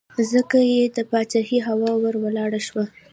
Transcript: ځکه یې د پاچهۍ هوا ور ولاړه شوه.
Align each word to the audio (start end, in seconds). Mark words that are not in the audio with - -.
ځکه 0.31 0.57
یې 0.71 0.83
د 0.95 0.97
پاچهۍ 1.11 1.59
هوا 1.67 1.91
ور 2.01 2.15
ولاړه 2.23 2.59
شوه. 2.67 2.85